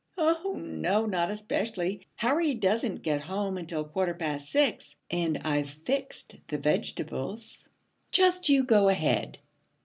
[0.17, 2.07] 'Oh, no, not especially.
[2.15, 7.69] Harry doesn't get home until quarter past six, and I've fixed the vegetables.
[8.11, 9.37] Just you go ahead.'